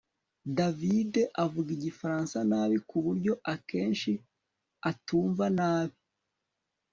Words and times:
davide 0.57 1.21
avuga 1.43 1.69
igifaransa 1.77 2.37
nabi 2.51 2.77
kuburyo 2.89 3.33
akenshi 3.53 4.11
atumva 4.89 5.45
nabi 5.57 5.97